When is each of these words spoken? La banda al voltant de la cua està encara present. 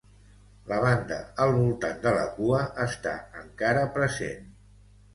La 0.71 0.79
banda 0.85 1.19
al 1.45 1.53
voltant 1.59 2.03
de 2.07 2.15
la 2.17 2.25
cua 2.39 2.65
està 2.89 3.17
encara 3.45 3.89
present. 4.01 4.53